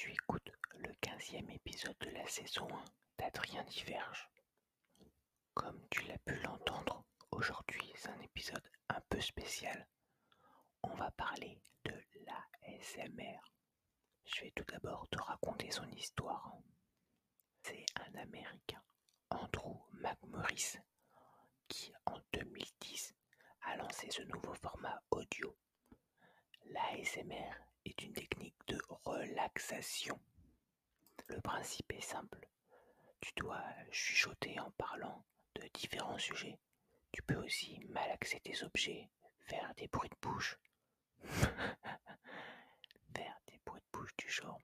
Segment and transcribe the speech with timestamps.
[0.00, 2.84] Tu écoutes le 15e épisode de la saison 1
[3.18, 4.30] d'Adrien Diverge.
[5.52, 9.86] Comme tu l'as pu l'entendre, aujourd'hui c'est un épisode un peu spécial.
[10.82, 11.92] On va parler de
[12.24, 13.40] l'ASMR.
[14.24, 16.50] Je vais tout d'abord te raconter son histoire.
[17.62, 18.82] C'est un Américain,
[19.28, 20.78] Andrew McMorris,
[21.68, 23.14] qui en 2010
[23.64, 25.54] a lancé ce nouveau format audio.
[26.70, 27.52] L'ASMR
[27.84, 28.78] est une technique de
[29.10, 30.18] relaxation.
[31.28, 32.38] Le principe est simple.
[33.20, 35.24] Tu dois chuchoter en parlant
[35.56, 36.58] de différents sujets.
[37.12, 39.08] Tu peux aussi malaxer tes objets,
[39.46, 40.58] faire des bruits de bouche.
[43.14, 44.60] faire des bruits de bouche du genre.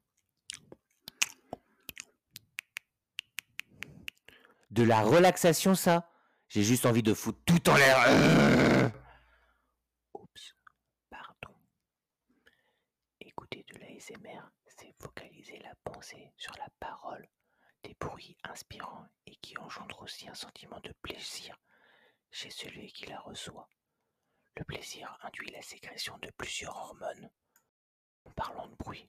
[4.71, 6.11] De la relaxation, ça?
[6.49, 8.93] J'ai juste envie de foutre tout en l'air.
[14.01, 17.27] C'est focaliser la pensée sur la parole,
[17.83, 21.57] des bruits inspirants et qui engendrent aussi un sentiment de plaisir
[22.31, 23.69] chez celui qui la reçoit.
[24.57, 27.31] Le plaisir induit la sécrétion de plusieurs hormones.
[28.25, 29.09] En parlant de bruit,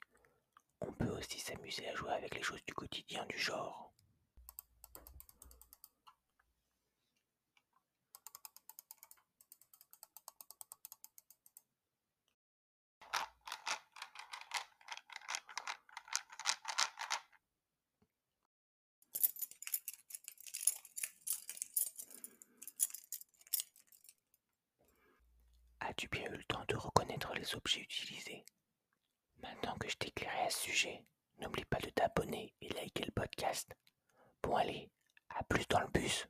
[0.81, 3.66] on peut aussi s'amuser à jouer avec les choses du quotidien du genre.
[25.97, 28.45] As-tu bien eu le temps de reconnaître les objets utilisés?
[29.41, 31.03] Maintenant que je t'ai éclairé à ce sujet,
[31.39, 33.75] n'oublie pas de t'abonner et liker le podcast.
[34.43, 34.91] Bon allez,
[35.29, 36.26] à plus dans le bus.